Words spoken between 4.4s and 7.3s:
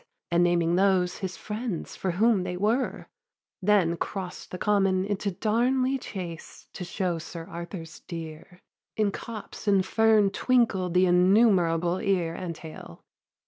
the common into Darnley chase To show